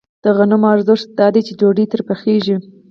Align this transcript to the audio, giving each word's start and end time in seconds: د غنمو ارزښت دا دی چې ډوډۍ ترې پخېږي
د 0.23 0.25
غنمو 0.37 0.67
ارزښت 0.75 1.07
دا 1.19 1.27
دی 1.33 1.41
چې 1.47 1.53
ډوډۍ 1.59 1.85
ترې 1.91 2.03
پخېږي 2.09 2.55